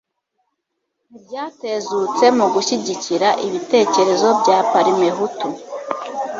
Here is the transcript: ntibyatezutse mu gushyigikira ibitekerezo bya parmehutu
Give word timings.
ntibyatezutse 1.09 2.25
mu 2.37 2.45
gushyigikira 2.53 3.29
ibitekerezo 3.47 4.27
bya 4.39 4.57
parmehutu 4.71 5.47